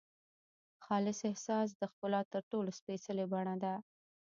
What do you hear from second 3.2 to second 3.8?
بڼه ده.